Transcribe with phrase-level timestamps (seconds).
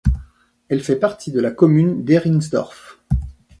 [0.67, 2.99] Elle fait partie de la commune d'Heringsdorf.